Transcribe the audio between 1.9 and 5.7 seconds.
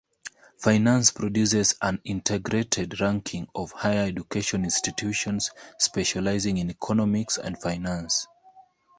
integrated ranking of higher education institutions